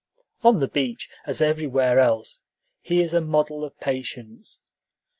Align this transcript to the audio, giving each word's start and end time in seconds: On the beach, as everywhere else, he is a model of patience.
On 0.41 0.57
the 0.59 0.67
beach, 0.67 1.07
as 1.27 1.43
everywhere 1.43 1.99
else, 1.99 2.41
he 2.81 3.03
is 3.03 3.13
a 3.13 3.21
model 3.21 3.63
of 3.63 3.79
patience. 3.79 4.63